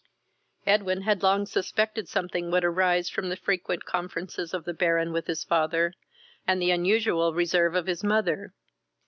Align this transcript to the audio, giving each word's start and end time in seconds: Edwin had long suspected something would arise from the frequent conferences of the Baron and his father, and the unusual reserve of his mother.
Edwin 0.65 1.03
had 1.03 1.21
long 1.21 1.45
suspected 1.45 2.09
something 2.09 2.49
would 2.49 2.63
arise 2.65 3.07
from 3.07 3.29
the 3.29 3.35
frequent 3.35 3.85
conferences 3.85 4.51
of 4.51 4.65
the 4.65 4.73
Baron 4.73 5.15
and 5.15 5.27
his 5.27 5.43
father, 5.43 5.93
and 6.47 6.59
the 6.59 6.71
unusual 6.71 7.35
reserve 7.35 7.75
of 7.75 7.85
his 7.85 8.03
mother. 8.03 8.51